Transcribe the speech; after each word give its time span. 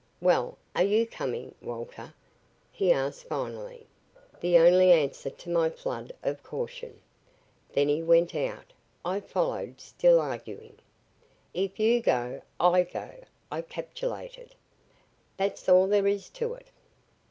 "Well 0.19 0.57
are 0.75 0.81
you 0.81 1.05
coming, 1.05 1.53
Walter?" 1.61 2.11
he 2.71 2.91
asked 2.91 3.27
finally 3.27 3.85
the 4.39 4.57
only 4.57 4.91
answer 4.91 5.29
to 5.29 5.49
my 5.51 5.69
flood 5.69 6.11
of 6.23 6.41
caution. 6.41 6.99
Then 7.73 7.87
he 7.87 8.01
went 8.01 8.33
out. 8.33 8.73
I 9.05 9.19
followed, 9.19 9.79
still 9.79 10.19
arguing. 10.19 10.79
"If 11.53 11.79
YOU 11.79 12.01
go, 12.01 12.41
I 12.59 12.81
go," 12.81 13.11
I 13.51 13.61
capitulated. 13.61 14.55
"That's 15.37 15.69
all 15.69 15.85
there 15.85 16.07
is 16.07 16.29
to 16.31 16.55
it." 16.55 16.69